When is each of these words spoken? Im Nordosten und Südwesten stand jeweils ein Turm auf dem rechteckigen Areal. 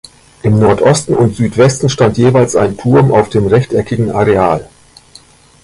Im 0.41 0.57
Nordosten 0.57 1.13
und 1.15 1.35
Südwesten 1.35 1.87
stand 1.87 2.17
jeweils 2.17 2.55
ein 2.55 2.75
Turm 2.75 3.11
auf 3.11 3.29
dem 3.29 3.45
rechteckigen 3.45 4.09
Areal. 4.09 4.67